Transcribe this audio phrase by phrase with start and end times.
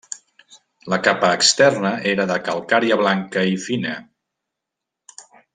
[0.93, 3.97] La capa externa era de calcària blanca i fina.